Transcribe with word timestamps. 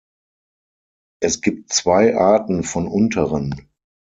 Es 1.21 1.41
gibt 1.41 1.71
zwei 1.71 2.15
Arten 2.17 2.63
von 2.63 2.87
Unteren. 2.87 3.69